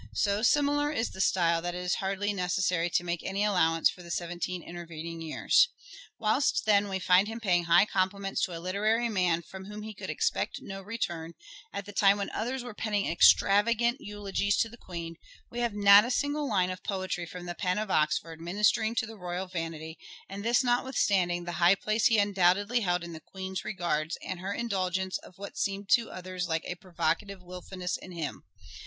So 0.15 0.41
similar 0.41 0.91
is 0.91 1.11
the 1.11 1.21
style 1.21 1.61
that 1.61 1.75
it 1.75 1.83
is 1.83 1.93
hardly 2.01 2.33
necessary 2.33 2.89
to 2.89 3.03
make 3.03 3.21
any 3.21 3.43
allowance 3.43 3.87
for 3.87 4.01
the 4.01 4.09
seventeen 4.09 4.63
intervening 4.63 5.21
years. 5.21 5.67
Wliilst, 6.19 6.63
then, 6.63 6.89
we 6.89 6.97
find 6.97 7.27
him 7.27 7.39
paying 7.39 7.65
high 7.65 7.85
compliments 7.85 8.41
to 8.45 8.57
a 8.57 8.59
literary 8.59 9.09
man, 9.09 9.43
from 9.43 9.65
whom 9.65 9.83
he 9.83 9.93
could 9.93 10.09
expect 10.09 10.57
no 10.59 10.81
return, 10.81 11.35
at 11.71 11.85
the 11.85 11.93
time 11.93 12.17
when 12.17 12.31
others 12.31 12.63
were 12.63 12.73
penning 12.73 13.05
extravagant 13.05 13.97
eulogies 14.01 14.57
to 14.57 14.69
the 14.69 14.75
Queen, 14.75 15.17
we 15.51 15.59
have 15.59 15.75
not 15.75 16.03
a 16.03 16.09
single 16.09 16.49
line 16.49 16.71
of 16.71 16.83
poetry 16.83 17.27
from 17.27 17.45
the 17.45 17.53
pen 17.53 17.77
of 17.77 17.91
Oxford, 17.91 18.41
ministering 18.41 18.95
to 18.95 19.05
the 19.05 19.19
royal 19.19 19.45
vanity, 19.45 19.99
and 20.27 20.43
this 20.43 20.63
notwithstanding 20.63 21.43
the 21.43 21.51
high 21.61 21.75
place 21.75 22.07
he 22.07 22.17
undoubtedly 22.17 22.79
held 22.79 23.03
in 23.03 23.13
the 23.13 23.19
queen's 23.21 23.63
regards 23.63 24.17
and 24.25 24.39
her 24.39 24.51
indulgence 24.51 25.19
of 25.19 25.37
what 25.37 25.59
seemed 25.59 25.89
to 25.89 26.09
others 26.09 26.47
like 26.47 26.65
a 26.65 26.73
provocative 26.73 27.43
wilfulness 27.43 27.97
in 27.97 28.11
him. 28.13 28.43